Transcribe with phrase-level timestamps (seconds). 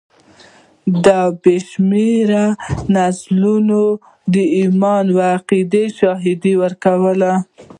[1.05, 2.45] دا د بې شمېره
[2.95, 3.81] نسلونو
[4.33, 7.23] د ایمان او عقیدې شاهدي ورکوي.